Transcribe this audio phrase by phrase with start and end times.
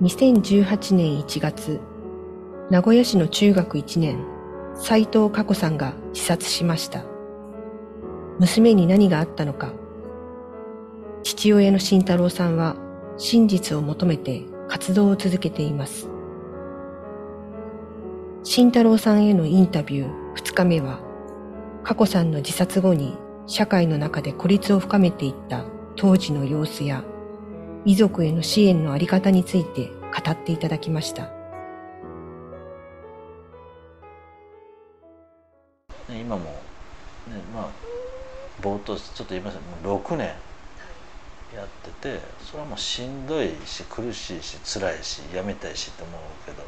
[0.00, 1.80] 2018年1月、
[2.70, 4.24] 名古屋市の中学1年、
[4.76, 7.02] 斉藤佳子さんが自殺しました。
[8.38, 9.72] 娘に何があったのか。
[11.24, 12.76] 父親の慎太郎さんは
[13.16, 16.08] 真実を求めて活動を続けています。
[18.44, 21.00] 慎太郎さんへのインタビュー2日目は、
[21.82, 25.64] 佳子さんの自殺後に社会の中で孤立を深めていった
[25.96, 27.02] 当時の様子や
[27.84, 31.30] 遺族への支援のあり方について語っていただきました。
[36.08, 36.52] 今も、ね、
[37.54, 37.70] まあ、
[38.62, 40.26] 冒頭ちょっと言いましたもう6年
[41.54, 41.68] やっ
[42.00, 46.62] ててそれはもうしんどいし苦しいし辛いしやめたいしって思うけど、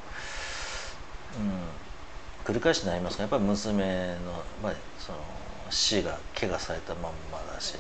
[1.38, 3.84] うん、繰り返しになりますがやっぱり娘
[4.24, 5.18] の、まあ、その
[5.70, 7.77] 死が怪我されたまんまだし、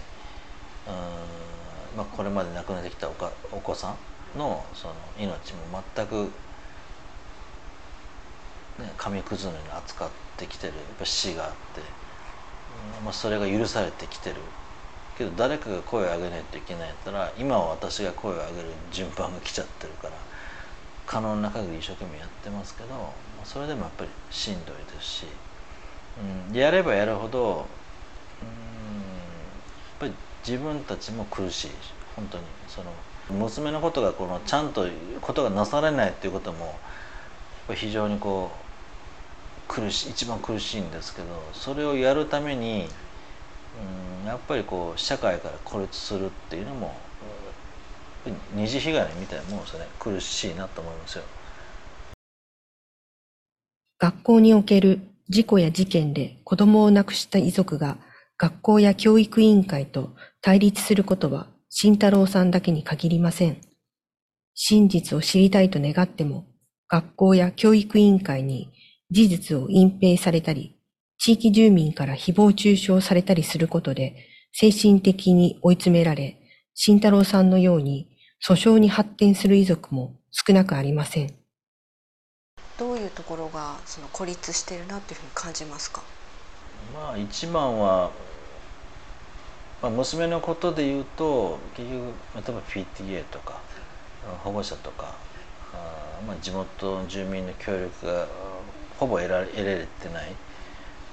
[0.88, 1.49] うん
[1.96, 3.94] まあ、これまで亡くなってきたおかお子さ
[4.36, 6.30] んのその命も全く、
[8.80, 11.56] ね、紙くずのように扱ってきてるやっぱ死があって、
[13.04, 14.36] まあ、それが許されてきてる。
[15.20, 20.14] けど誰かが声を上げないといけないやったら今は私が声を上げる順番が来ちゃってるから
[21.06, 23.04] 可能な限り一生懸命やってますけどま
[23.42, 25.26] あそれでもやっぱりしんどいですし、
[26.48, 27.66] うん、やればやるほど、うん、やっ
[29.98, 30.14] ぱり
[30.46, 31.70] 自分たちも苦しい
[32.16, 32.92] 本当にその
[33.30, 34.86] 娘のことがこのちゃんと
[35.20, 36.78] ことがなされないっていうことも
[37.74, 38.50] 非常にこ
[39.68, 42.88] う苦しい一番苦しいんですけどそれをやるために
[44.22, 46.94] うんやっぱりこう社会から孤立するっていうのも
[48.54, 51.24] 二次被害みたいなもんですね苦しいなと思いますよ。
[53.98, 57.98] 学校における事故や事件で子供を亡くした遺族が
[58.38, 60.10] 学校や教育委員会と
[60.42, 63.60] 対立することは慎太郎さんだけに限りません。
[64.54, 66.46] 真実を知りたいと願っても、
[66.88, 68.70] 学校や教育委員会に
[69.10, 70.76] 事実を隠蔽されたり、
[71.18, 76.36] 地域住民から誹謗中傷されたりすることで、精神的に追い詰められ、
[76.74, 78.08] 慎太郎さんのように
[78.44, 81.34] 訴訟に発展する遺族も少なくありません。
[82.78, 86.02] どういうところがその孤立しているなというふうに感じますか？
[86.94, 88.10] まあ一番は
[89.82, 93.60] まあ、娘のことで言うと結局例えば PTA とか
[94.44, 95.14] 保護者とか
[95.72, 98.26] あ、まあ、地元の住民の協力が
[98.98, 100.32] ほぼ得ら得られてない。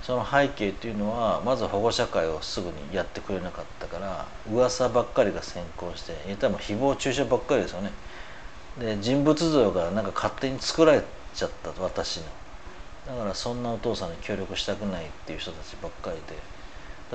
[0.03, 7.91] その背景というのはまず保護者会をすぐにやってくれなかったから噂ばっかりが先行して言ったらもう誹謗中傷ばっかりですよね。
[8.79, 12.23] で人物像がなんか勝手に作られちゃった私の。
[13.07, 16.56] だからそんなお父さんに協力したくないっていう人たちばっかりで。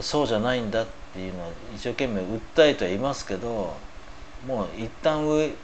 [0.00, 3.76] そうじゃないんだっていうのは一生懸命訴えてはいますけど
[4.46, 5.54] もう一旦植え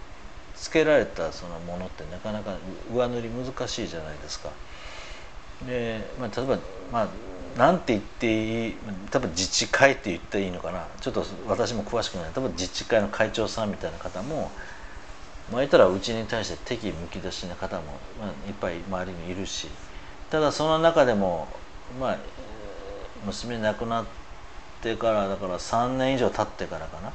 [0.54, 2.56] 付けられたそのものってなかなか
[2.92, 4.50] 上塗り難しいじゃないですか。
[5.66, 6.58] で、まあ、例えば
[6.92, 7.08] まあ
[7.58, 8.74] なんて言っていい
[9.10, 10.86] 多分自治会って言っていいのかな。
[11.00, 12.30] ちょっと私も詳しくない。
[12.34, 14.50] 多分自治会の会長さんみたいな方も
[15.50, 17.82] まあ言ったらうちに対して敵むき出しな方も、
[18.20, 19.68] まあ、いっぱい周りにいるし。
[20.30, 21.48] ただその中でも
[21.98, 22.18] まあ
[23.26, 24.06] 娘亡くなっ
[24.82, 27.12] てからだから3年以上経ってからかな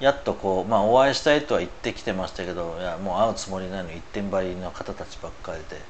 [0.00, 5.80] やっとこうまあお会いしたいとは言ってきてましたけどいやもう会うつもりないの一点張りの方たちばっかりで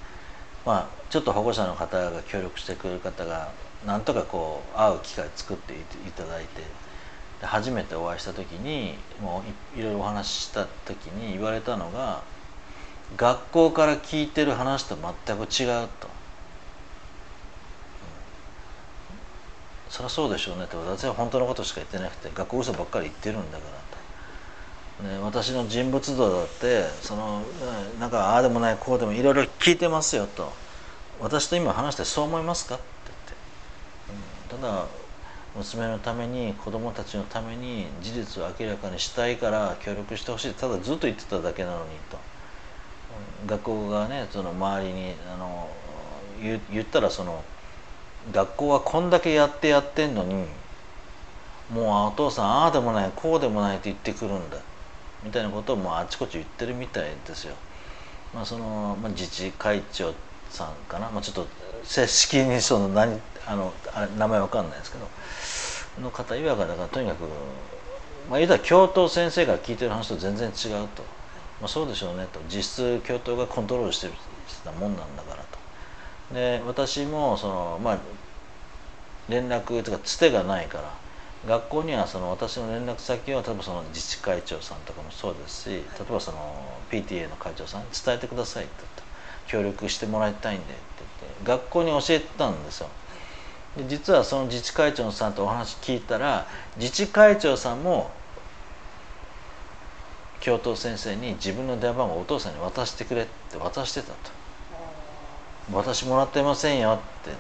[0.65, 3.50] まあちょっと保護者の方が協力してくれる方が
[3.84, 5.78] なんとかこう会う機会作ってい
[6.12, 6.62] ただいて
[7.43, 9.43] 初めてお会いした時にも
[9.77, 12.22] ういろいろお話しした時に言われたのが
[13.16, 16.16] 学校から聞いてる話と全く違うと。
[19.89, 23.65] そりゃそうでしょうねって私は本当のことしか言ってなくて学校嘘ばっかり言ってるんだか
[25.03, 27.43] らと、ね、私の人物像だってその
[28.01, 30.53] なんかああでもないこうでもいろいろ聞いてますよと。
[31.19, 32.85] 私と今話してそう思いますかって
[34.51, 34.87] 言って、うん、ただ
[35.57, 42.19] 娘のために子供たちのために事実を明らかにしたいから協力してほしいただずっと言ってただけなのにと。
[43.47, 45.71] 学校がねその周りにあの
[46.43, 47.43] 言ったらその
[48.33, 50.47] 学校はこんだけやってやってんのに
[51.73, 54.59] もうお父さんああでもないこうでもないって言ってくるんだ。
[55.25, 57.55] みたいなことをもうあちこち言ってるみたいですよ。
[58.34, 60.13] まあ、その、まあ、自治会長
[60.51, 61.47] さんかな、まあ、ちょっと
[61.83, 65.07] 正式にその何あのあ名前わかんないですけど。
[66.01, 67.22] の方いわくだからとにかく
[68.29, 71.03] まあ言うたら教頭先生が聞いてる話と全然違うと、
[71.61, 72.41] まあ、そうでしょうねと。
[72.49, 74.13] 実質教頭がコントロールしてる
[74.79, 75.56] もんなんだからと。
[76.33, 77.99] で私もそのまあ
[79.28, 80.93] 連絡とかつてがないから
[81.47, 86.39] 学校にはその私の連絡先を例えばその自治会長さんとかもそうですし例えばその
[86.91, 89.07] PTA の会長さんに伝えてくださいって言った。
[89.47, 90.75] 協力してもらいたいんでって
[91.21, 92.89] 言って学校に教えたんですよ。
[93.77, 96.47] で実はその自治会長さんとお話聞いたら
[96.77, 98.11] 自治会長さんも
[100.41, 104.35] 教頭先生に自分の電話番号をお父さんに渡してくれって渡してたと
[105.72, 107.33] 私もらってませんよって。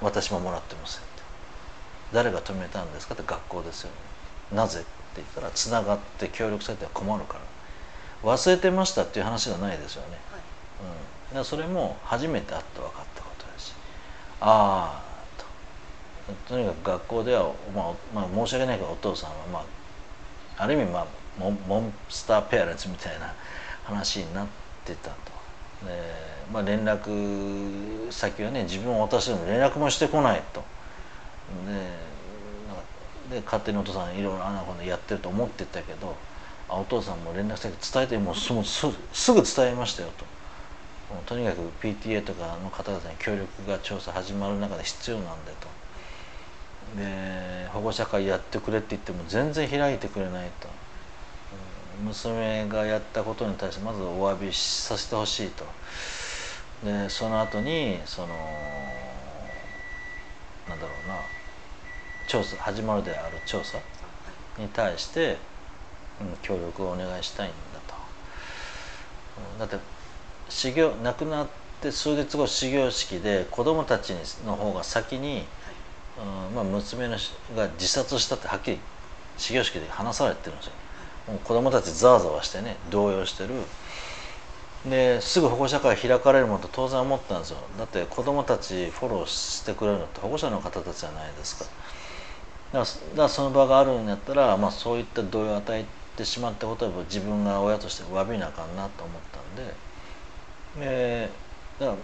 [0.00, 1.22] 私ももらってませんって。
[2.12, 4.56] 誰が止めたんですかって学校ですよね。
[4.56, 7.40] なぜって言ったらつながって協力されては困るから。
[8.22, 10.18] 忘れてましたっていう話がないですよね、
[10.80, 10.88] うん、
[11.28, 13.72] だからそれも初めて会って分かったことだし。
[14.40, 15.42] ああ
[16.48, 16.54] と。
[16.54, 21.06] とにかく学校では、まあ、まあ申し訳ないけどお父さんはまあある意味まあ
[21.38, 23.34] モンモンスターペアレンツみたいな
[23.84, 24.46] 話になっ
[24.84, 25.16] てたと。
[25.86, 30.62] でまあ、連絡先はね自分を渡しても連絡もしてこないと。
[33.30, 36.14] でで勝手にお父さんいろいろあんなことやってると思ってたけど
[36.68, 38.62] あお父さんも連絡先伝えてもうすぐ
[39.42, 40.24] 伝えましたよと。
[41.26, 45.68] とにかく PTA とかの方々に協力が調査始まる中で必要なんだと。
[46.96, 50.68] で保護者会やってくれって言っても全然開いてくれないと。
[52.04, 55.64] 娘がやったことに対してまずお詫びさせてほしいと
[56.84, 58.28] でその後にその
[60.68, 61.16] なんだろうな。
[62.26, 63.78] 調査始まるである調査
[64.58, 65.38] に対して、
[66.20, 67.94] うん、協力をお願いしたいんだと、
[69.52, 69.78] うん、だって
[70.48, 71.46] 修行亡くなっ
[71.80, 74.12] て数日後始業式で子供たち
[74.44, 75.44] の方が先に、
[76.50, 77.16] うんまあ、娘の
[77.56, 78.78] が自殺したってはっきり
[79.36, 80.72] 始業式で話されてるんですよ。
[81.28, 83.54] もう子供たちざわざわしてね動揺してる
[84.84, 91.64] ですぐ保護者会開かれるものと当然思ったんですよだって子供たちフォローしてくれるのって保護者の方たちじゃないですか
[92.72, 95.84] だからその場があるんやったら、まあ、そういった動揺を与え
[96.16, 99.76] てしまったことは自分が親として詫びなあかんなと思ったんで
[100.74, 101.38] で
[101.78, 101.98] だから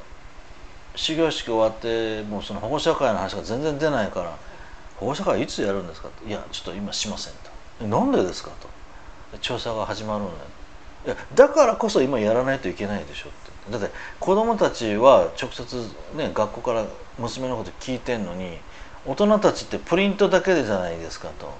[0.95, 4.39] 始業式終わってもうその保護者会の話が全然出ないから
[4.97, 7.35] 「保護者会いつやるんですか?」って「いやちょっと今しません」
[7.81, 8.69] と「なんでですか?」と。
[9.41, 10.51] 調査が始まるんだいや
[11.34, 13.72] だからこそ今やらないといけないでしょって。
[13.72, 15.64] だって子供たちは直接
[16.16, 16.87] ね学校から
[17.19, 18.58] 娘のこと聞いてんのに
[19.04, 21.52] 大人たちってプリントだけでじゃないですかと。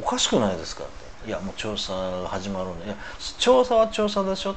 [0.00, 0.86] おかしくないですかっ
[1.22, 1.28] て。
[1.28, 2.96] いやもう調査が始まるんでいや
[3.38, 4.54] 調査は調査でしょっ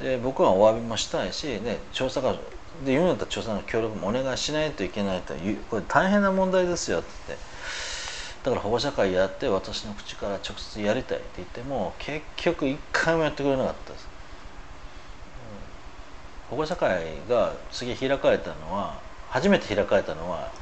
[0.00, 0.04] て。
[0.04, 2.32] で僕はお詫びもしたいし、ね、調査が
[2.84, 7.36] で言うんだったら調査の協力もお願いしないといけないというこれ大変な問題ですよって。
[8.44, 14.06] だから保護者会やって私の口から直接やりたいって言っても結局一回もやってくれなかったです、
[16.48, 19.00] うん、保護者会が次開かれたのは
[19.30, 20.52] 初めて開かれたのは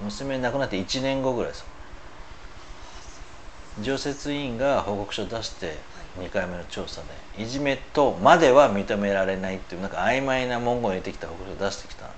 [0.00, 1.64] 娘亡くなって1年後ぐらいです
[3.82, 5.76] 常設委員が報告書を出して
[6.20, 7.00] 2回目の調査
[7.36, 12.10] でいじめとまでは認められないっていうなんか曖昧な文言を入れてきた報告書を出してきた。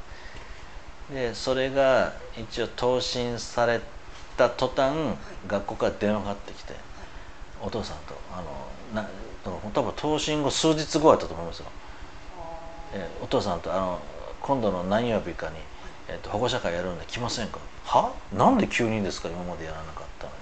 [1.14, 3.95] でそれが一応答申されて
[4.44, 4.94] った途端、
[5.48, 6.74] 学校から電話がかかってきて、
[7.62, 8.42] お父さんとあ
[8.94, 9.08] のな
[9.72, 11.66] 多分答申後数日後やったと思いますよ、
[12.92, 14.00] えお父さんとあの
[14.42, 15.56] 今度の何曜日かに、
[16.08, 17.58] えーと、保護者会やるんで来ませんか？
[17.84, 18.12] は？
[18.32, 19.28] なんで急にですか？
[19.28, 20.32] 今までやらなかったの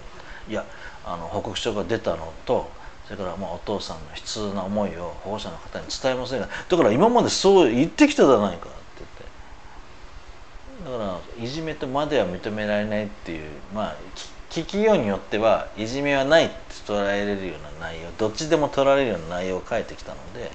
[0.48, 0.52] に。
[0.52, 0.64] いや
[1.06, 2.70] あの報告書が出たのと
[3.06, 8.68] それからまあお父さんの悲痛な思いを保護者の方に伝えませんがだから今までそう言ってきたじゃないか
[11.44, 13.96] いじめとまでは認められないっていうまあ
[14.48, 16.54] 聞きようによってはいじめはないって
[16.86, 20.50] 捉えれるような内容どっちでも取られるような内容を書いてきたので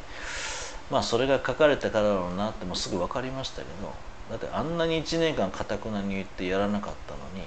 [0.90, 3.94] まあそれが書かれたからだろうなってもうすぐ分かりましたけど
[4.32, 7.46] だってあんなに1年間かたくなに言ってやらなかったのに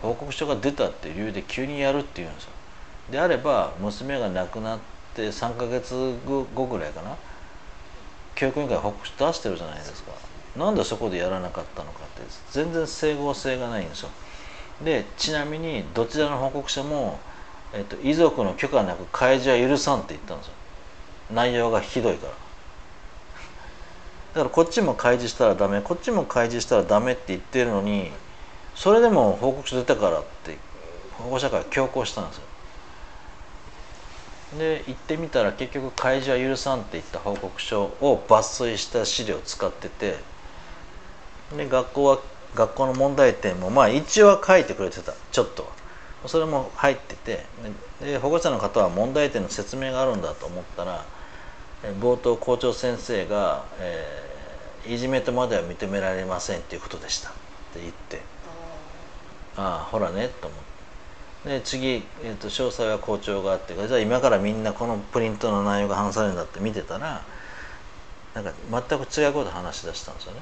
[0.00, 2.50] 報告書が出たっていう理由で急にやるっていうんですよ。
[3.10, 4.78] であれば娘が亡くなっ
[5.14, 7.16] て3ヶ月後ぐらいかな
[8.34, 10.31] 教育委員会報告書出してるじゃないですか。
[10.56, 14.10] なんでそこでやらなかったのかって全然整合性がないんですよ。
[14.84, 17.18] でちなみにどちらの報告書も、
[17.72, 20.52] えっと、遺族の許可なく開示は許さんって言ったんですよ。
[21.30, 22.32] 内容がひどいから。
[24.34, 28.10] だからこっちも開示したらダメこっちも開示したらダメって言ってるのに
[28.74, 30.56] それでも報告書出たからって
[31.12, 32.42] 保護者会強行したんですよ。
[34.58, 40.16] で行ってみたら結局開示は許さんって言った報告書を抜粋した資料を使ってて
[41.56, 42.18] で学校は
[42.54, 45.12] 学校の問題点もまあ一応は書いてくれてた。
[45.30, 45.70] ちょっと
[46.26, 47.44] それも入ってて
[48.00, 51.04] で保護者の方は問題点の説明があるんだと思ったら
[52.00, 57.30] 冒頭校長先生が、えー、いじめとまでは認められませんっていうことでした。
[57.30, 57.32] っ
[57.74, 58.20] て言って。
[59.56, 60.58] ああほらねと思っ
[61.44, 61.58] て。
[61.58, 67.24] で次、えー、と詳細は校長があってじゃあ今からみんなこのプリントの内容が話されるんだって見てたら
[68.34, 70.40] なんか全く違うこと話し出したんですよね。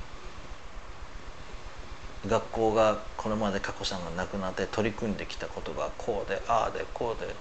[2.26, 7.36] 学校がこれまで佳子さんが亡くなって取り組んできたことがこうでああでこうでって。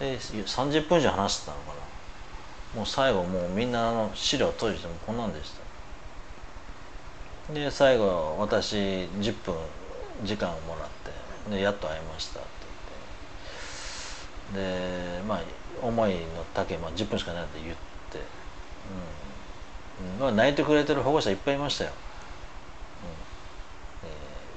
[0.00, 2.78] で30分以上話してたのかな。
[2.78, 5.52] もう最後もうみんなあの資料閉じてもこんなんでし
[7.48, 7.54] た。
[7.54, 9.54] で最後私10分
[10.24, 10.88] 時間をもらっ
[11.48, 12.48] てでやっと会いましたって
[14.54, 15.18] 言って。
[15.18, 15.40] でまあ
[15.82, 17.76] 思いの丈、まあ、10分しかないって言っ
[18.10, 18.18] て、
[20.10, 20.20] うん。
[20.20, 21.92] まあ、泣いてくれてる保護者いっぱいいましたよ。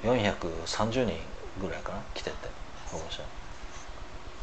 [0.04, 1.16] 430人
[1.60, 2.36] ぐらいかな来てて
[2.86, 3.22] 保護者。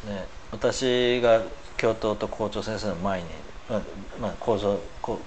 [0.06, 1.42] で私が
[1.76, 3.28] 教頭と校長先生の前に、
[3.70, 3.80] まあ
[4.20, 4.80] まあ、校長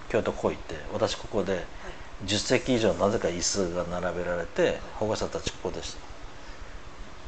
[0.10, 1.66] 教頭こう行って私ここで
[2.26, 6.00] 10席以上なぜか椅子が並べられて保護者たちここでした。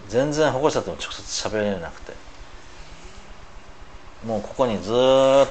[0.10, 2.14] 全然保護者とも直接喋れなくて。
[4.26, 4.94] もうここにずっ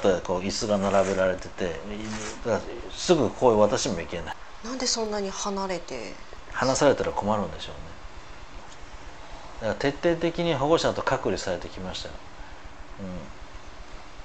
[0.01, 1.79] とこう椅子が並べられてて
[2.91, 4.35] すぐこう私も行けない。
[4.65, 6.13] なんでそんなに離れて
[6.57, 9.69] 話されたら困るんでしょうね。
[9.69, 12.15] だから徹底的に保護者と隔離されてきましたよ、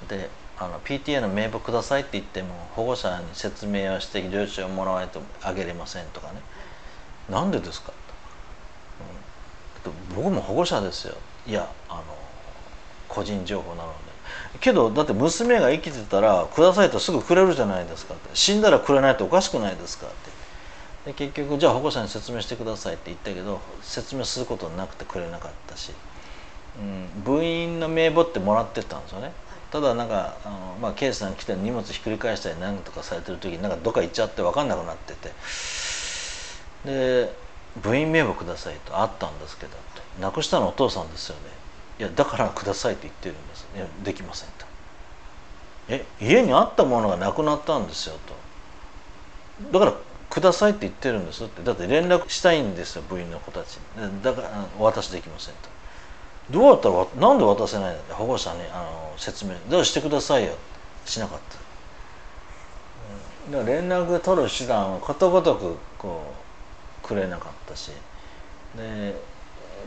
[0.03, 6.41] うん、であの PTA の名簿くださいって言っても保護者に説明をして領収をもらわないとあげれませんとかね。
[7.31, 7.93] なんでですか？
[9.85, 11.17] と、うん、僕も保護者ですよ。
[11.47, 12.03] いやあの
[13.09, 13.95] 個人情報なので。
[14.61, 18.31] けどだって娘が生きてたらくださいとすぐくれるじゃないですかって。
[18.35, 20.42] 死んだらくれないとおかしくないですかって。
[21.07, 25.93] で結局じゃあ保護者に説明してくださいって言ったけど説明することなくてくれなかったし、
[26.79, 29.33] うん、部員の名簿ってもらってたんですよね。
[29.73, 35.31] ただなんかあの、まあ、ケイさん来て荷物ひっくり返したり何とかされてる時になんかどっか行っちゃって分かんなくなってて
[36.85, 37.33] で
[37.83, 39.73] 部員名簿くださいとあったんですけど
[40.21, 41.43] なくしたのお父さんですよね。
[41.99, 44.67] いやだからくださいって言ってるんですいやできませんと。
[45.89, 48.17] え家にあったものがなくなったんですよ
[49.71, 49.79] と。
[49.79, 49.95] だから
[50.33, 51.45] くださいって言ってるんです。
[51.45, 54.23] ってだって連絡したいんですよ部員の子たちに。
[54.23, 54.49] だから
[54.79, 55.69] お渡しできませんと。
[56.51, 59.53] どうやったらなんで渡せないの保護者にあの説明。
[59.69, 60.55] どうしてくださいよ
[61.05, 61.39] しなかっ
[63.51, 66.23] た、だから連絡取る手段をことごとくこ
[67.05, 67.93] うくれなかったし。
[68.77, 69.15] で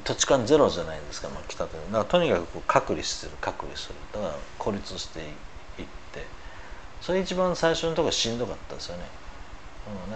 [0.04, 3.96] 土地勘ゼロじゃないですか、まあ、来たとだからとにかくこう隔離する隔離する。
[4.14, 5.26] だから孤立していっ
[6.14, 6.24] て。
[7.02, 9.04] それ一番最初のところしんどかったですよね。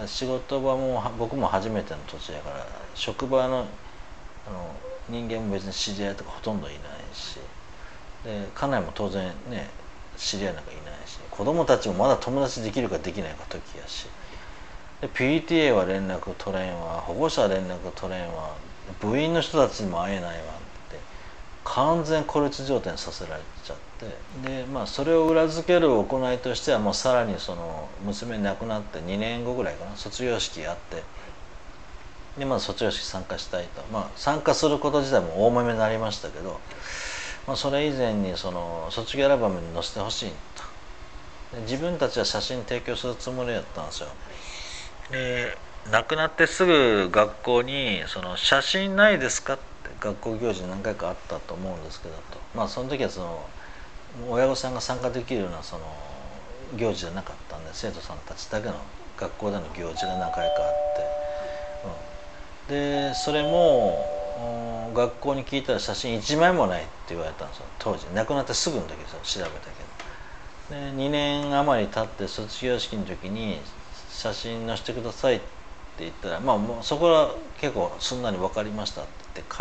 [0.06, 3.66] 仕事場も僕も初めての土地やから職場の
[4.46, 4.76] あの
[5.08, 6.80] 人間も別に知り合いとかほとんどいない
[7.12, 7.38] し
[8.24, 9.68] で家内も当然ね
[10.16, 14.08] 知り合いなんかいないし子供たちもまだ友達できるかできないか時やし。
[15.00, 18.54] で PTA は連絡取れんわ保護者は連絡取れんわ
[19.00, 20.59] 部員の人たちにも会えないわ。
[21.74, 23.80] 完全孤立状態にさせられちゃって。
[24.42, 31.02] でまあそれを裏付ける行いとしてはもうさらにその娘亡くなって2年後ぐらいかな卒業式やって
[32.38, 36.60] でまあ卒業式参加したいとまあ参加すること自体も大豆になりましたけど、
[37.46, 40.30] まあ、それ以前にその卒業アルバムに載せてほしい
[41.52, 44.08] とで自分たちは写真提供するつもりやったんですよ
[45.10, 45.58] で
[45.90, 49.69] 亡くなってすぐ学校にその写真ないですかって
[50.00, 52.20] 学校行事何回かあったと思うんですけどと。
[52.54, 53.46] まあその時はその
[54.28, 55.84] 親御さんが参加できるようなその
[56.76, 58.74] 行事じゃなかったんで生徒さんたちだけの
[59.16, 61.02] 学校での行事が何回かあって、
[62.68, 67.64] うん、でそれも学校に聞いたら写真1枚もないって言われたんですよ。
[67.78, 68.06] 当時。
[68.14, 70.94] 亡くなってすぐの時ですよ調べたけど。
[70.94, 73.58] で2年余り経って卒業式の時に
[74.10, 75.44] 写真載せてくださいって
[76.00, 79.54] 言ったらまあもうそこは結構すんなり分かりましたって言って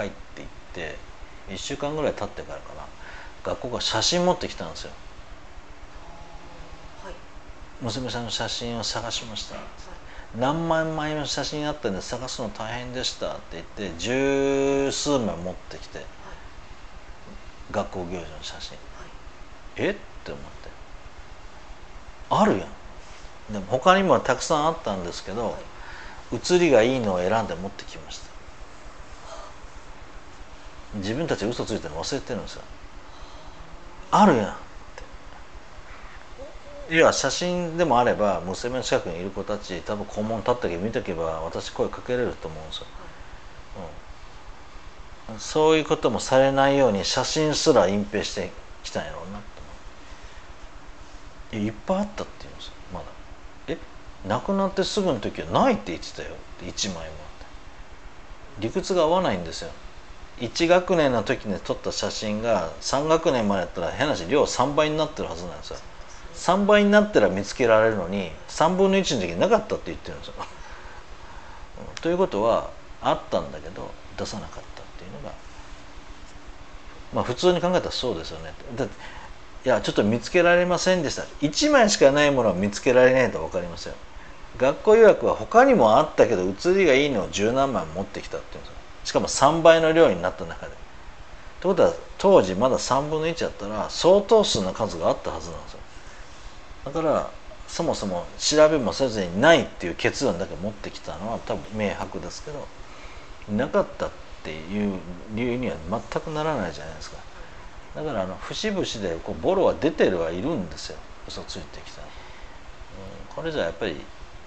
[0.80, 2.82] ていって1週間ぐらい経ってからかな。
[3.44, 4.92] 学校が写真持ってきたんですよ、
[7.06, 7.14] はい、
[7.82, 9.64] 娘さんの写真を探しました、はい、
[10.38, 16.08] 何万枚の写真あったんで探すの大変でしたって言って十数枚持ってきて、はい、
[17.72, 18.78] 学校行事の写真、
[19.78, 19.92] え？
[19.92, 19.96] っ
[20.26, 20.50] て思って。
[22.30, 23.54] あるやん。
[23.54, 25.58] でも他にもたくさんあったんですけど、
[26.34, 28.29] 写りがいいのを選んで持ってきました
[30.96, 32.62] 自分たち嘘ついてるの忘れてるんですよ。
[34.12, 34.56] あるやんっ
[36.88, 36.96] て。
[36.96, 42.86] いや写真でもあれば娘の近くにいる子たち多分校門立ったけ見とけば私声かけれると思うんですよ、
[45.34, 48.50] うん、そういうこともされないように写真すら隠蔽して
[48.84, 49.44] きたんやろうなと。
[51.54, 53.06] 思ういっぱいあったって言うんですよまだ。
[53.68, 53.78] え
[54.28, 57.20] 亡くなってすぐの時はないって言ってたよって1枚も
[58.60, 59.72] 理屈が合わないんですよ。
[60.40, 65.78] 1学年の時に撮った写真が3学年までやったら変な話量3倍になってるはずなんですよ。
[66.36, 70.34] 3倍になったら見つけられるのに3分の1の時になかったって言ってるんですよ。
[72.02, 72.70] ということは
[73.02, 75.34] あったんだけど出さなかったっていうのが
[77.14, 78.54] まあ普通に考えたらそうですよね。
[78.76, 78.94] だって
[79.66, 81.24] いやちょっと見つけられませんでした。
[81.42, 83.96] 1枚しかないものは見つけられないと分かりますよ。
[84.58, 88.79] 学校予約は他にもあったけど写りがいいのを十何枚持ってきたっていうんですよ。
[89.04, 90.74] しかも3倍の量になった中で。
[91.62, 95.80] ということは当時まだ3分の1やったら相当数の数があったはずなんですよ。
[96.86, 97.30] だから
[97.68, 102.68] そもそも調べもせずにないっていう結論だけ持ってきたのは多分明白ですけど
[103.56, 104.10] なかったっ
[104.44, 105.00] ていう
[105.36, 107.18] 理由には全くならないじゃないですか。
[107.96, 110.98] だからあの節々でボロは出てるはいるんですよ。
[111.28, 112.08] 嘘ついてきた、うん、
[113.36, 113.96] これじゃやっぱり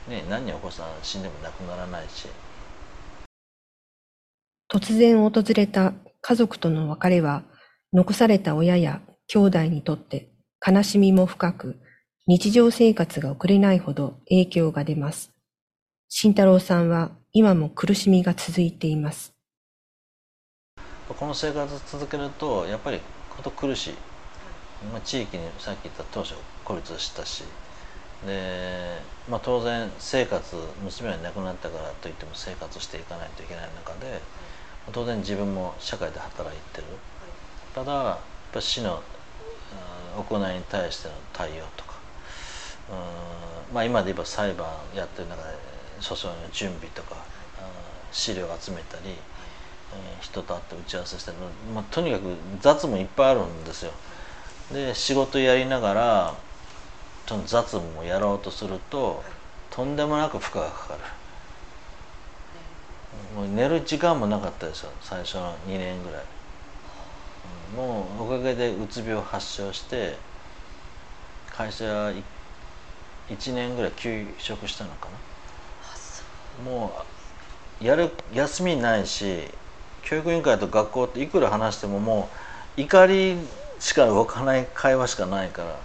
[0.08, 2.26] ね何人お子さん死んでも亡くならないし。
[4.72, 7.42] 突然訪れた家族との別れは
[7.92, 10.30] 残された親や兄弟にとって
[10.66, 11.76] 悲しみも深く
[12.26, 15.30] 日常生活が送れないほど影響が出ます。
[16.08, 19.34] 慎太郎さんは今も苦しみが続いています。
[21.06, 23.94] この生活を続けるとやっぱりこと苦しい、
[24.90, 26.32] まあ、地域にさっき言った当初
[26.64, 27.44] 孤立したし
[28.26, 34.22] で、まあ、当然生活娘が亡くなったからといっても生活していかないといけない中で
[34.90, 36.86] 当然自分も社会で働いてる。
[37.74, 38.18] ただやっ
[38.52, 39.02] ぱ死の
[40.16, 41.92] 行いに対しての対応とか
[42.90, 45.48] うんまあ、今で言えば裁判やってる中で
[46.00, 47.16] 訴訟の準備とか
[48.10, 49.16] 資料を集めたり、
[50.20, 51.38] 人と会って打ち合わせしたり、
[51.74, 52.24] まあ、とにかく
[52.60, 53.92] 雑務いっぱいあるんですよ。
[54.72, 56.34] で仕事やりながら
[57.26, 59.22] その雑務をやろうとすると
[59.70, 61.00] とんでもなく負荷がかかる。
[63.34, 66.22] もう寝る時間もなかったですよ最初の2年ぐらい。
[67.76, 70.16] もうおかげでうつ病発症して
[71.50, 72.22] 会社行
[73.30, 75.08] 1年ぐらい休職したのか
[76.64, 76.70] な。
[76.70, 76.92] も
[77.80, 79.48] うやる休みないし
[80.02, 82.28] 教育委員会と学校っていくら話してもも
[82.76, 83.36] う怒り
[83.78, 85.78] しか動かない会話しかないから、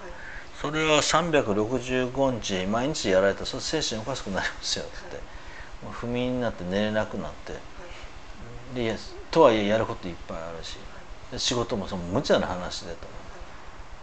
[0.62, 5.16] それは365日毎日やられたらそれ精神おかしくなりますよって。
[5.16, 5.37] もう
[5.92, 7.54] 不眠になって寝れなくなって。
[8.76, 8.96] で
[9.32, 10.78] とはいえやることいっぱいあるし。
[11.38, 13.08] 仕事もその無茶な話でと。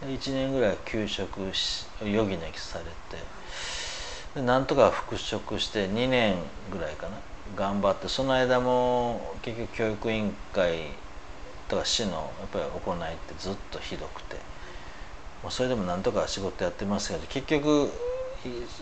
[0.05, 2.91] 1年ぐらい休職し余儀なきされて。
[4.35, 6.35] でなんとか復職して2年
[6.71, 7.17] ぐらいかな。
[7.55, 10.89] 頑張ってその間も結局教育委員会
[11.67, 14.35] とか市のやっぱり行いってずっとひどくて。
[15.43, 17.91] もうそれでもなんとか仕事やってますけど結局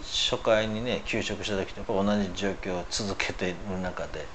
[0.04, 4.26] 初回にね休職した時と同じ状況を続けている中で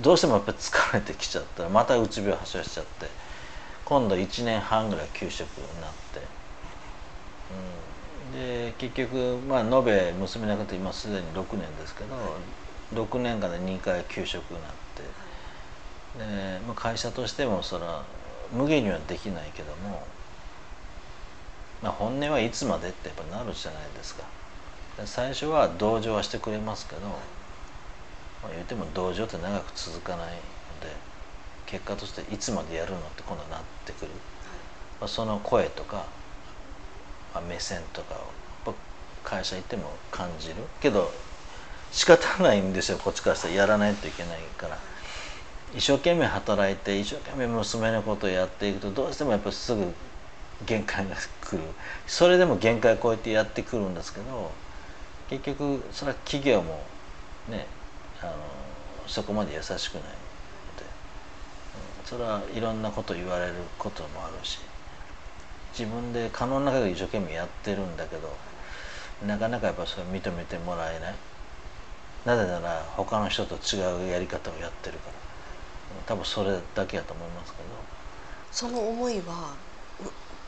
[0.00, 1.64] どうしてもやっぱ疲れてきちゃった。
[1.64, 3.06] らまたうつ病発症しちゃって。
[3.84, 6.20] 今度1年半ぐらい休職になって、
[8.32, 12.16] うん、で結局まあ延べ娘亡くなって今すでに6年ですけど
[12.94, 14.76] 6年間で2回休職になって。
[16.18, 18.02] で、まあ、会社としてもそれは
[18.52, 20.02] 無限にはできないけども、
[21.82, 24.24] まあ、本音はいつまでってやっぱなるじゃないですか。
[25.04, 30.36] 最初は同情はしてくれますけど、まあ、言うても同情って長く続かないので。
[31.66, 34.12] 結果としていつまでやるのって今度はなってくる、
[35.00, 36.06] まあ、その声とか、
[37.34, 38.14] まあ、目線とか
[38.64, 38.72] を
[39.24, 40.54] 会社行っても感じる。
[40.80, 41.12] けど
[41.90, 42.98] 仕方ないんですよ。
[42.98, 44.78] こっちからしたらやらないといけないから。
[45.74, 49.92] 一生懸命働いて一生懸命娘のことをやっていくとどうしてもやっぱすぐ
[50.64, 51.62] 限界が来る。
[52.06, 54.52] それでも限界を超えてやってくるんですけど
[55.28, 56.80] 結局それは企業も
[57.48, 57.66] ね
[58.22, 58.32] あの
[59.06, 60.14] そこまで優しくないので
[62.04, 64.58] それはいろんなこと言われることもあるし
[65.78, 68.32] 自分で可能な限り一生懸命やってるんだけど
[69.26, 71.14] なかなかやっぱそれ認めてもらえない。
[72.26, 75.12] なぜなら他の人と違うやり方をやってるから。
[76.06, 77.64] 多分それだけやと思いますけど。
[78.50, 79.54] その思いは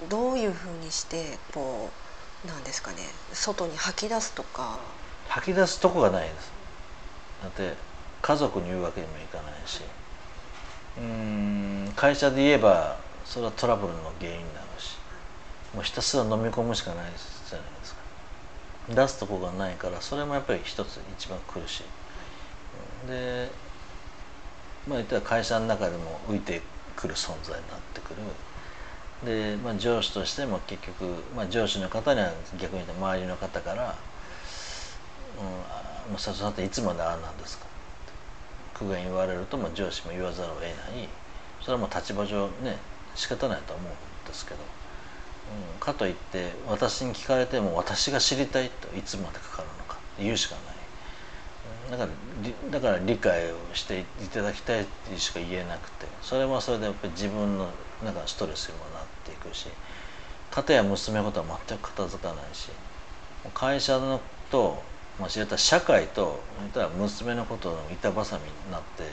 [0.09, 2.08] どういうふうにしてこう
[2.47, 2.99] なんですかね。
[3.33, 4.79] 外に吐き出すとか。
[5.29, 6.53] 吐き出すとこがないです。
[7.43, 7.75] だって
[8.23, 9.83] 家族に言うわけにもいかないし。
[10.99, 14.97] うん会社で言えばそれはトラブルの原因になるし。
[15.75, 17.05] もうひたすら飲み込むしかない
[17.49, 18.01] じゃないですか。
[18.89, 21.85] 出すとこがないからそれもやっぱり一つ一番苦しい。
[23.09, 23.51] で
[24.87, 26.63] まあ言ったら会社の中でも浮いて
[26.97, 28.17] くる存在になってくる。
[29.25, 31.05] で、まあ、上司としても結局、
[31.37, 33.95] まあ、上司の方には逆に言うと周りの方から
[35.39, 37.67] 「うん、もう社長さんっていつまでああなんですか?」
[38.79, 40.73] 苦言言われると、まあ、上司も言わざるを得ない。
[41.61, 42.79] それはもう立場上ね
[43.17, 44.61] 仕方ないと思うんですけど、
[45.75, 51.99] うん、かといって私に聞かれても私が知りたいといつまでかかるのかって言うしかない。
[51.99, 56.07] だからだから理解をしていただきたいってしか言えなくて。
[56.23, 57.69] それはそれでやっぱり自分の
[58.05, 58.85] なんかストレスにも
[59.29, 59.69] っていくし
[60.51, 62.71] 片や娘のことは全く片付かないし
[63.55, 64.83] 会社のと、
[65.21, 66.41] まあ、知れた社会と
[66.73, 69.05] た娘のことの板挟みになって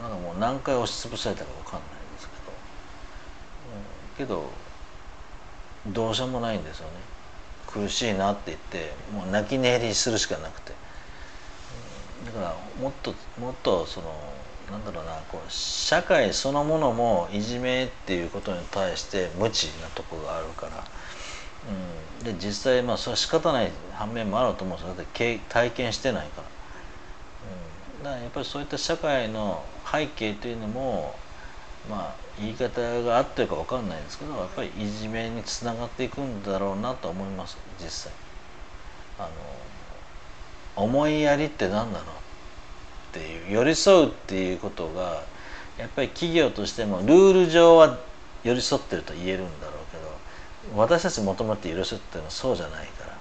[0.00, 2.28] なんかもう何回押しつぶされたか分かんないんです
[4.16, 4.50] けど、うん、けど
[5.92, 6.92] どうしようもないんですよね。
[7.66, 10.72] 苦しいなって言ってもう泣き寝入りするしかなくて、
[12.26, 14.12] だからもっともっとその
[14.70, 20.84] なんだろうなこう社会そのものもいじめっていうことに対して無知なとこがあるから、
[22.20, 24.94] うん、で実際まあそれは仕方ない反面もあると思うんですよ。
[24.96, 26.48] だって体験してないから、
[27.98, 31.14] うん、だからやっぱりそういった社会の背景というのも
[31.88, 38.12] まあ言い方が合ってるか分かんないですけどやっぱりいじめにつながっていくんだろうなと思います実際。
[39.18, 39.28] あの
[40.76, 42.04] 思いやりって何なの？
[43.10, 45.22] っていう寄り添うっていうことが
[45.78, 47.98] やっぱり企業としてもルール上は
[48.44, 49.98] 寄り添ってると言えるんだろうけ
[50.72, 53.18] ど私たち求めて寄り添ってるのはそうじゃないから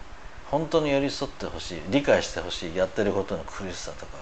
[0.52, 4.17] 本当に寄り添ってほしい理解してほしいやってることの苦しさとか。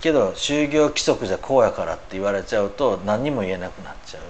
[0.00, 4.22] けど就業規則じゃこうやからって言われちゃうと何にも言えなくなっちゃう。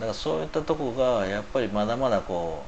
[0.00, 2.62] からそういったとこがやっぱりまだまだこ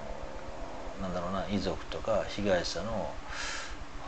[0.99, 3.11] うなんだろうな遺族とか被害者の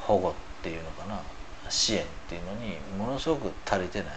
[0.03, 1.21] 保護っていうのかな。
[1.71, 4.13] 支援っていうのにものすごく足りてない、うん、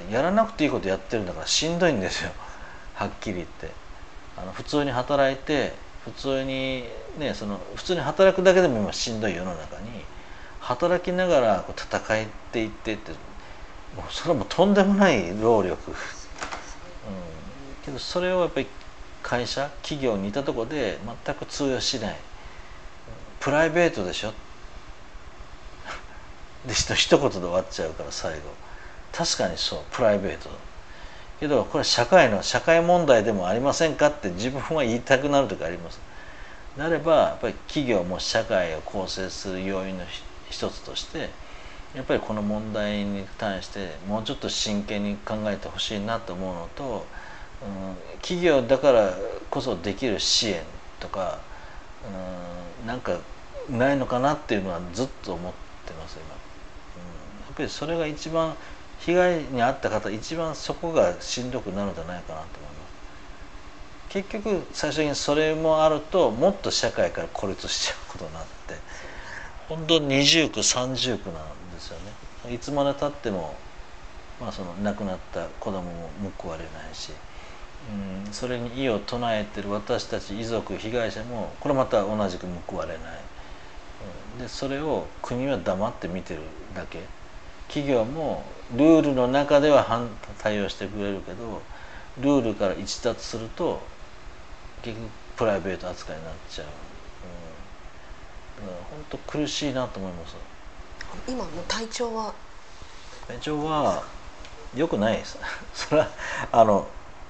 [0.00, 2.30] だってやらなくていいことやってるんだからしんどいんですよ。
[2.94, 3.70] はっきり言って。
[4.36, 6.84] あの普通に働いて普通に
[7.18, 10.04] ねその普通に働くだけでも今しんどい世の中に
[10.60, 13.12] 働きながらこう戦いっていってって
[13.96, 15.96] もうそれはもうとんでもない労力、うん、
[17.84, 18.66] けどそれをやっぱり
[19.22, 22.16] 会社企業にいたとこで全く通用しない。
[23.40, 24.34] プライベートでしょ。
[26.66, 28.40] で一言で終わっちゃうから最後。
[29.12, 29.78] 確かにそう。
[29.90, 30.50] プライベート。
[31.40, 36.00] けどこれ社会の社会問題でもありませんかって自分は言いたくなる時あります。
[36.76, 40.04] なればやっぱり企業も社会を構成する要因の
[40.48, 41.30] 一つとして
[41.94, 47.06] やっぱりこの問題に対してもうちょっと真剣に考えてほしいなと思うのと、
[47.62, 49.14] うん、企業だから
[49.50, 50.62] こそできる支援
[51.00, 51.40] とか、
[52.82, 53.18] うん、なんか
[53.68, 55.52] ないのかなっていうのはずっと思っ
[55.86, 56.29] てます今、
[57.60, 58.54] うん、やっぱりそれが一番
[59.00, 62.80] 被害に遭った方一番そこがしんどくなるんじゃないかなと思います。
[64.10, 68.74] 結局最終的にそれもあるともっと社会から孤立しちゃうことになって
[69.68, 72.54] 本当二重苦三重苦なんですよね。
[72.54, 73.54] いつまでたっても、
[74.40, 77.12] まあ、その亡くなった子供も報われないし、
[78.26, 82.98] うん、それに異を唱えてる私たち遺族被害者もこれまた同じく報われない、
[84.34, 86.40] うん、でそれを国は黙って見てる
[86.74, 86.98] だけ。
[87.70, 88.42] 企業も
[88.76, 91.62] ルールの中では反対応してくれるけど
[92.20, 93.80] ルールから逸脱すると
[94.82, 96.66] 結局プライベート扱いになっちゃう。
[98.90, 100.36] 本当苦しいなと思います。
[101.28, 102.34] 今の体調は？
[103.26, 104.02] 体調は
[104.74, 105.38] 良くないです。
[105.72, 106.08] それは
[106.52, 106.86] あの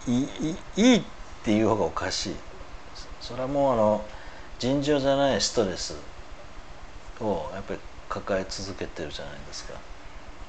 [0.09, 1.03] いいいいっ
[1.45, 2.37] ていう方がおかしい。
[3.21, 4.05] それはもうあの
[4.59, 5.95] 尋常じゃないストレス
[7.21, 9.75] をやっぱり抱え続けてるじゃないですか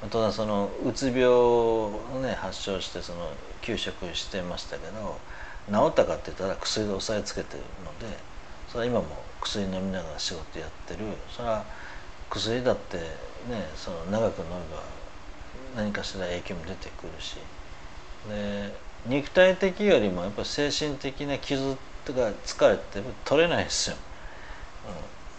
[0.10, 5.20] ただそのうつ病をね発症してその休職してましたけど
[5.72, 8.18] 治ったかって言ったら薬で抑えつけてるので
[8.68, 9.08] それは今も
[9.42, 11.00] 薬飲みながら仕事やってる。
[11.30, 11.66] それは
[12.30, 13.06] 薬だってね
[13.76, 14.84] その長く飲めば
[15.76, 17.38] 何かしら影響も出てくるし。
[18.30, 18.74] で
[19.08, 23.96] 肉体的よりもやっぱ精神的な傷とか疲れって取れないですよ、
[24.88, 24.94] うん、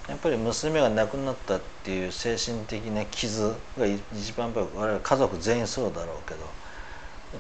[0.09, 6.41] やっぱり娘が亡くなったっていう精神的な傷が一番やっぱ我々家族全員そうだろうけど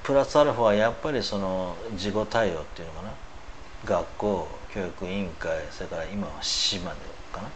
[0.02, 3.12] プラスアルファはやっぱりその事後対応っていうのかな。
[3.84, 6.96] 学校教育委員会それから今は市まで
[7.32, 7.48] かな、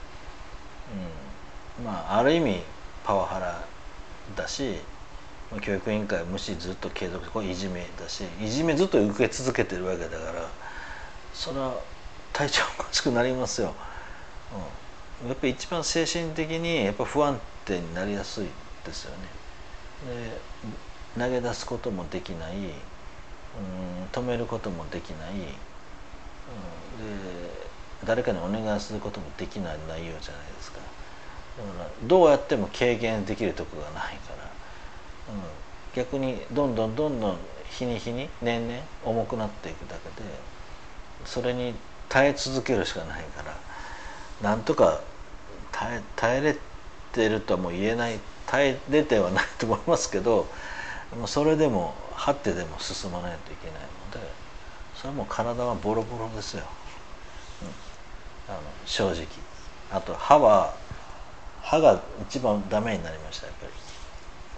[1.78, 2.62] うん、まあある意味
[3.04, 3.64] パワハラ
[4.34, 4.80] だし
[5.60, 10.50] 教育委員会無視ずっと継続これいじめだしいじめずっと受け続けてるわけだから
[11.32, 11.78] それは
[12.32, 13.68] 体調おかしくなりますよ、
[14.52, 14.60] うん、
[15.24, 18.46] やっぱり一番精神的にやっぱ不安定になりやすい
[18.84, 19.28] ですよね。
[21.14, 22.62] で投げ出すこともできない、うん、
[24.12, 25.32] 止めることもできない。
[25.32, 25.46] で
[28.04, 30.78] 誰かにお願いすることもできない内容じゃないですか。
[30.78, 34.44] だからどうやっても軽減できるとこがないから、
[35.32, 35.40] うん、
[35.94, 37.38] 逆にどんどんどんどん
[37.70, 40.28] 日に日に年々重くなっていくだけで
[41.24, 41.74] それに
[42.10, 43.56] 耐え続けるしかないから。
[44.42, 45.00] なんとか
[45.72, 46.56] 耐え耐えれ
[47.12, 50.46] てるとはもう言えない耐えれてはないと思いますけど
[51.26, 54.46] それでも張ってでも進まないといけないので
[54.94, 56.64] それはもう体はボロボロですよ、
[58.48, 59.26] うん、あの正直。
[59.90, 60.74] あと歯は
[61.62, 63.72] 歯が一番ダメになりましたやっぱり。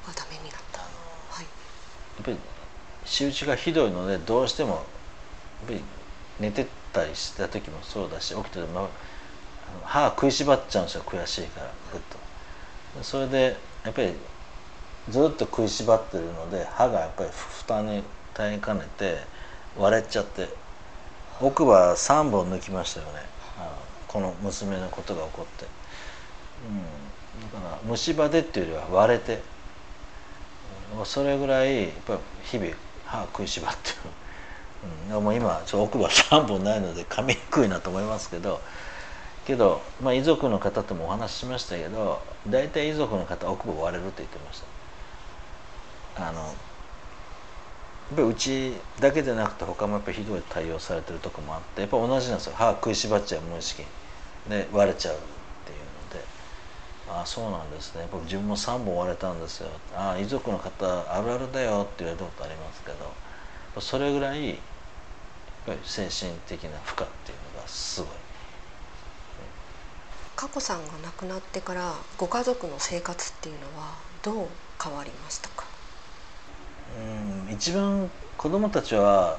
[0.09, 0.81] あダメになった。
[0.81, 1.45] はい。
[1.45, 1.49] や
[2.23, 2.37] っぱり
[3.05, 4.81] 仕打ちがひどいのでどうしてもやっ
[5.67, 5.81] ぱり
[6.41, 8.89] 寝てたりした時もそうだし起きてても
[9.85, 13.05] 歯食いしばっちゃうんですよ悔しいからぐっと。
[13.05, 14.13] それでやっぱり
[15.11, 18.03] ずっと食いしばってるので歯がやっぱり負担に
[18.35, 19.19] 耐えかねて
[19.77, 20.49] 割れちゃって
[21.41, 23.13] 奥歯3本抜きましたよね。
[24.07, 25.67] この娘のことが起こって、
[26.67, 29.43] うん、だから虫歯でっていうよりは割れて。
[31.05, 32.73] それぐらいやっぱり日々
[33.05, 33.97] 歯食いしばってる、
[35.07, 38.61] うん、でも今ちょっと奥歯3本ないので噛みにくいなと思いますけど
[39.49, 44.63] けど、まあ、遺族の方ともお話ししましたけど大体遺族の方は奥歯割れるって言ってまし
[46.15, 46.29] た。
[46.29, 52.55] あのやっぱりうちだけでなくて他もやっぱひどい対応されてるとこもあってやっぱ同じなんですよ。
[52.57, 53.83] 歯食いしばっちゃう無意識
[54.49, 56.25] で割れちゃうっていうので。
[57.11, 58.03] ああそうなんですね。
[58.03, 59.69] やっぱ自分も3本割れたんですよ。
[59.97, 64.57] ああ遺族の方あるあるだよって言われたことありますけどそれぐらいやっ
[65.67, 68.28] ぱり精神的な負荷っていうのがすごい。
[70.39, 74.47] 佳子さんが亡くなってからご家族の生活っていうのはどう
[74.81, 75.65] 変わりましたか？
[76.97, 79.37] うん一番子供たちは、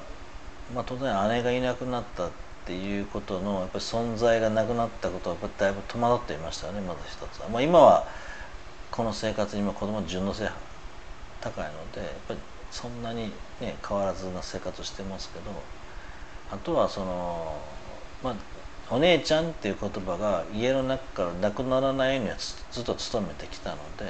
[0.75, 2.31] まあ、当然姉がいなくなったっ
[2.65, 8.05] ていうことのやっぱり存在がなくなったことはやっぱりだいぶ戸惑っていましたよねまず一つは、まあ、今は
[8.91, 10.51] この生活にも子供順応性
[11.39, 12.39] 高いのでやっぱり
[12.71, 13.31] そんなに
[13.61, 15.45] ね変わらずな生活をしてますけど
[16.51, 17.57] あとはその
[18.21, 18.35] まあ
[18.91, 22.37] お姉ちゃんっていう言葉が家の中からなくならないようには
[22.71, 24.05] ずっと努めてきたので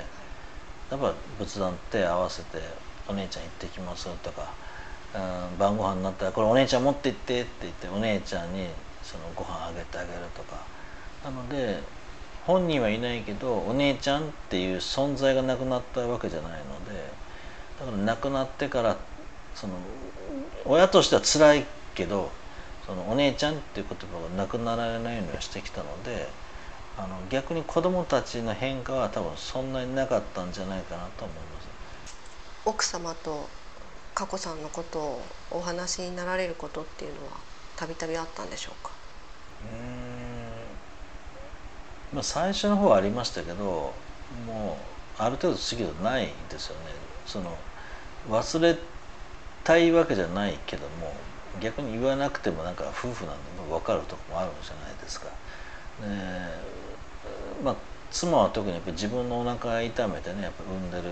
[0.91, 2.59] やっぱ仏壇手合わせて
[3.07, 4.53] 「お姉ちゃん行ってきます」とか、
[5.13, 8.67] うん、晩ご飯になったら「これお姉ちゃん持って行って」って言ってお姉ちゃんに
[9.03, 10.57] そのご飯あげてあげるとか。
[11.23, 11.81] なので
[12.45, 17.11] 本人はいないけどお姉ちゃんっていう存在がなくなったわけじゃないので
[17.79, 18.97] だから亡くなってから
[19.53, 19.73] その
[20.65, 22.31] 親としては辛いけど
[22.89, 26.27] そのお姉ちゃんっていう言葉がなくならないようにはしてきたので
[26.97, 31.67] あの逆に子供たちの変化は多分そんなになかったんじゃないかなと思います。
[32.65, 33.47] 奥様と
[34.15, 35.21] 佳子さんのことを
[35.51, 37.33] お話になられることっていうのは
[37.77, 38.89] たびたびあったんでしょうか？
[39.71, 39.77] うん。
[42.15, 43.93] まあ最初の方はありましたけど
[44.47, 44.79] も
[45.19, 46.87] うある程度過ぎるとないですよね。
[47.27, 47.55] その
[48.29, 48.79] 忘れ
[49.63, 51.13] たいわけじゃないけども
[51.59, 55.27] 逆に言わなくてもなんか夫婦なんで分かるとこもあるんじゃないですか。
[55.27, 56.07] で
[57.63, 57.75] まあ
[58.11, 61.03] 妻は特にやっぱ自分のお腹痛めてねやっぱ産んでる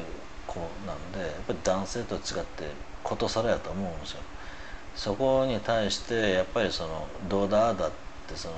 [0.47, 2.63] 子なんでやっぱり男性と違って
[3.03, 4.21] ことさらやと思うんですよ。
[4.95, 7.91] そこに対してやっぱりそのどうだあだっ
[8.27, 8.55] てその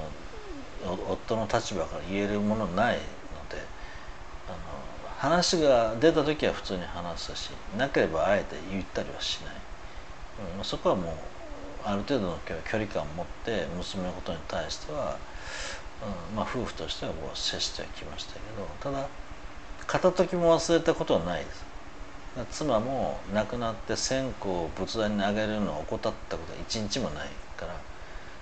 [1.10, 3.02] 夫の立場から言えるものないの
[3.50, 3.62] で
[4.48, 4.58] あの
[5.18, 9.56] 話が出た時は普通に話すしなければあえて言ったりはしない、
[10.58, 11.16] うん、そこはもう
[11.86, 15.18] ある程度の距離感を持って娘のことに対しては、
[16.32, 19.08] うんまあ、夫婦としてはこう接してきましたけどただ
[19.88, 21.70] 片時も忘れたことはないです。
[22.52, 27.76] 妻も亡くなって線香を仏壇にあげるのを怠ったことは一日もないから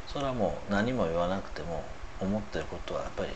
[0.07, 1.83] それはもう何も言わなくても
[2.19, 3.29] 思ってることはやっぱり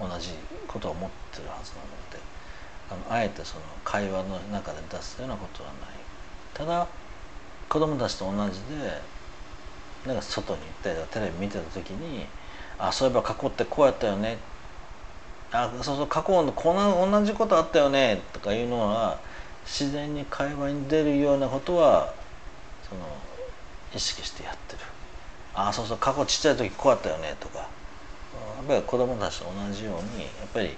[0.00, 0.30] 同じ
[0.68, 5.90] ことを思ってるはずなのであのあえてその会話の中で出すようなことはない。
[6.54, 6.86] ただ
[7.68, 9.02] 子供たちと同じで
[10.06, 12.26] なんか外に行ってテレビ見てた時に
[12.78, 14.38] 「あそういえば過去ってこうやったよね」
[15.50, 16.76] あそうそう過去のこん
[17.10, 18.20] な同じことあったよね。
[18.32, 19.18] とかいうのは
[19.64, 22.12] 自然に会話に出るようなことは
[22.88, 23.00] その
[23.94, 24.80] 意識してやってる。
[25.54, 27.34] あそうそう過去ちっちゃい時こうやったよね。
[27.40, 27.58] とか。
[27.58, 27.64] や
[28.64, 30.74] っぱり子供たちと同じようにやっぱり、うん、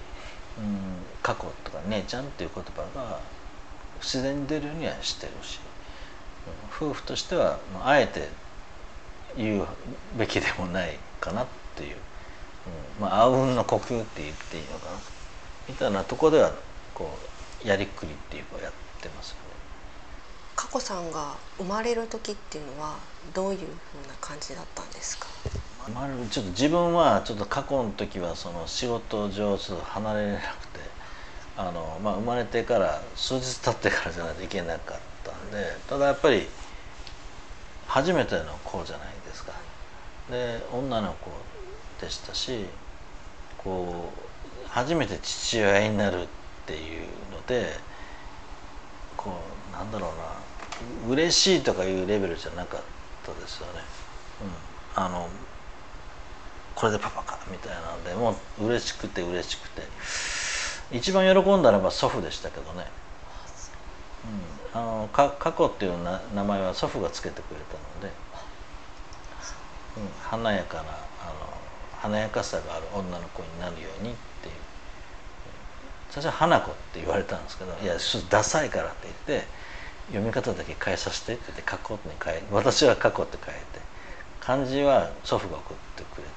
[1.23, 3.19] 過去とか姉ちゃんっていう言葉が
[4.01, 5.59] 自然に出るようにはしてるし。
[6.73, 8.29] 夫婦としてはあえて
[9.37, 9.67] 言う
[10.19, 11.97] べきでもないかなっていう、
[12.99, 14.99] うん、まああうんの呼吸って言っていいのかな。
[15.69, 16.53] みたいなとこでは
[16.95, 17.17] こ
[17.65, 19.41] うやりくりっていうかやってますよね。
[20.57, 22.97] 佳子さんが生まれる時っていうのは
[23.33, 23.67] どういうふう
[24.09, 25.27] な感じだったんですか？
[25.95, 30.81] まるちょっと自分はちょっと過去の時はその仕事上ちょっと離れれなくて
[31.57, 36.47] あの、まあ、生まれてから数日経ってからじゃないといけなかったんでただやっぱり
[37.87, 39.09] 初めての子じゃない？
[40.31, 41.31] で女の子
[42.01, 42.67] でしたし
[43.59, 46.27] こう初めて父親になるっ
[46.67, 47.67] ていうので
[49.17, 49.33] こ
[49.71, 50.13] うなんだろ
[51.07, 52.81] うな嬉しいとかいうレベルじゃなかっ
[53.25, 53.81] たですよね。
[54.97, 55.29] うん、あの
[56.75, 59.83] これでパパかみたいなのでもう嬉しくて嬉しくて。
[60.93, 62.85] 一番喜んだのは祖父でしたけどね、
[64.75, 64.79] う。
[64.79, 68.13] ん、あのか過去っていうな名前は祖父がつけてくれたので、うん、
[70.23, 70.91] 華やかなあの
[72.01, 74.55] 華やかさがある女の子になるようにっていう。
[76.11, 77.95] 最初は花子って言われたんですけど「いや
[78.29, 78.97] ダサいから」って
[79.29, 79.47] 言って
[80.09, 83.81] 読み方だけ変えさせてって言って「過去」に変え私は「過去」って変えて
[84.41, 86.31] 漢字は祖父が送ってくれて、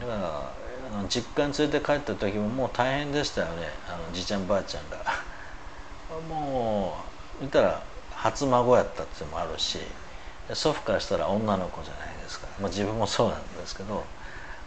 [0.00, 0.52] うん、だから
[0.98, 3.68] あの実家に連れて帰った時ももう大変でしたよね。
[3.88, 4.98] あのじいちゃんばあちゃんが。
[6.28, 6.98] も
[7.36, 7.82] う言ったら
[8.14, 9.80] 初孫やったっていうのもあるし
[10.52, 12.11] 祖父からしたら女の子じゃない。
[12.32, 14.04] ですか、まあ、自分もそうなんですけど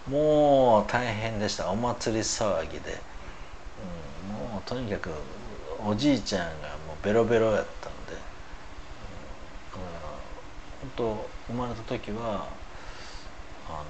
[0.08, 1.72] もう大変でした。
[1.72, 3.00] お祭り騒ぎで、
[4.30, 5.10] うん、もうとにかく
[5.84, 8.16] おじいちゃんがもうベロベロやったんで、う
[9.78, 9.80] ん、
[10.82, 12.48] 本当生まれた時は
[13.68, 13.86] あの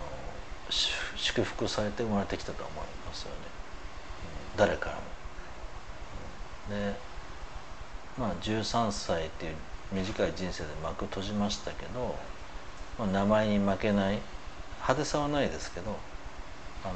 [1.18, 3.36] 祝福されて生まれてきたと思いますよね、
[4.54, 5.02] うん、誰からも。
[6.70, 6.96] で
[8.18, 9.56] まあ13歳っていう
[9.92, 12.16] 短い人生で幕閉じましたけど、
[12.98, 14.20] まあ、名前に負けない。
[14.86, 15.98] 派手さはないですけど
[16.84, 16.94] あの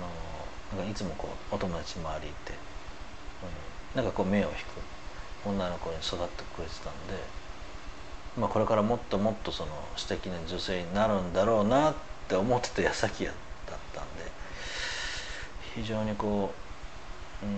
[0.78, 2.54] なんかいつもこうお友達周りいて、
[3.96, 7.16] うん、なんかこう目を引く女の子に育ってくれてたんで、
[8.38, 11.94] まあ、これからもっともっとその素敵な女性になるんだろうなっ
[12.28, 13.32] て思ってた矢先や
[13.68, 14.32] だったんで
[15.74, 16.54] 非常にこ
[17.42, 17.54] ううん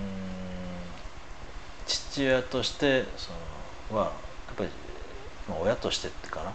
[1.85, 3.31] 父親としてそ
[3.91, 4.11] のはや
[4.53, 4.69] っぱり
[5.49, 6.53] まあ、親としてってかな。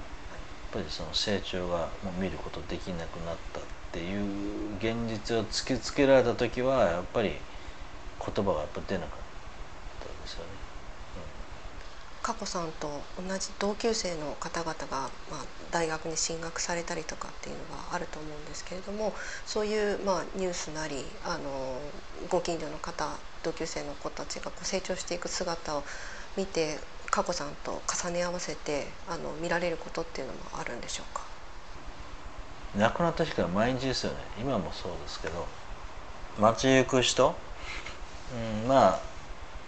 [0.72, 9.10] ぱりその成長がもう見ることできなくなったっていう現実を突きつけられた時はやっぱり言葉がやっぱ出なかっ
[10.00, 10.66] たんですよね。
[12.22, 19.14] 佳子さんと同じ同級生の方々が、まあ、大学に進学されたりとかっていうのがあると思うんですけれども
[19.46, 21.78] そういう、まあ、ニュースなりあの
[22.28, 23.06] ご近所の方
[23.44, 25.84] 同級生の子たちがこう成長していく姿を
[26.36, 26.80] 見て
[27.16, 31.22] 佳子さんと重ね合わせてあの見られることっていうのもあるんでしょうか？
[32.76, 34.18] 亡くなった日から毎日ですよね。
[34.38, 35.46] 今もそうですけど。
[36.38, 37.34] 街行く人、
[38.62, 39.00] うん、まあ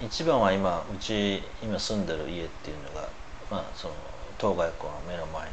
[0.05, 3.09] 一番は今うち今住んでる家っていうのが、
[3.51, 3.95] まあ、その
[4.37, 5.51] 当該校の目の前で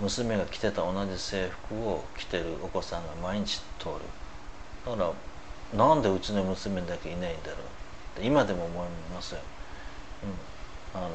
[0.00, 3.92] 娘が着てた同じ制服を着てるお子さんが毎日通る。
[4.84, 5.12] だか
[5.72, 9.40] らなんでうちの娘だけいないんだろうって今でも思いますよ、
[10.24, 10.30] うん。
[10.94, 11.08] あの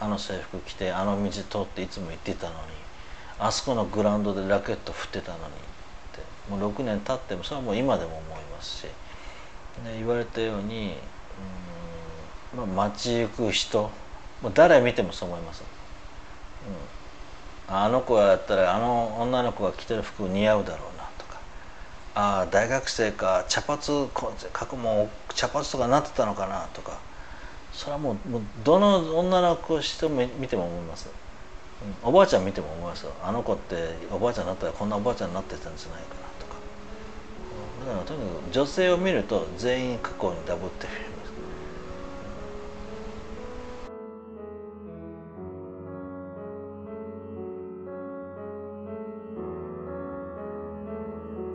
[0.00, 2.58] あの制服着てあの道通っていつも行ってたのに
[3.38, 5.46] あそこのグラウンドでラケット振ってたのにっ
[6.12, 6.50] て。
[6.50, 8.82] もう6年経ってもそれはもう今でも思いますし。
[8.82, 8.90] で
[9.98, 10.94] 言われたように
[12.52, 13.90] うん、まあ、街行く人
[14.42, 15.62] もう誰見てもそう思います、
[17.68, 21.40] うん、あの子やったらあの女の子が着てる服似合うだろうなとか。
[22.14, 23.80] ああ大学生か茶髪
[24.52, 26.98] 過去も茶髪とかなってたのかなとか。
[27.80, 28.16] それはもう
[28.62, 31.08] どの女の子しても見ても思います、
[32.02, 33.12] おばあちゃん見ても思いますよ。
[33.24, 36.56] あの子っておばあちゃんになったらこんなおばあちゃんになってたんじゃないかなとか。
[37.88, 40.98] だからとにかく女性を見ると全員過去にダブって見え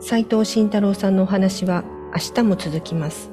[0.00, 0.08] す。
[0.08, 3.30] 斉藤慎太郎さんのお話は明日も続きます。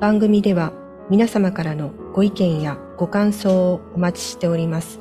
[0.00, 0.72] 番組では
[1.08, 5.00] 皆様からのご意見やご感想をお待ちしております。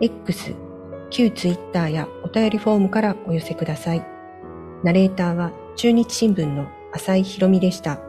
[0.00, 0.54] X、
[1.10, 4.04] 旧 Twitter やお便りフォームからお寄せください。
[4.82, 8.05] ナレーターは中日新聞の浅井博美でした。